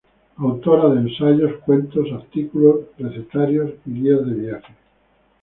[0.37, 4.73] Autora de ensayos, cuentos, artículos, recetarios y guías de viaje.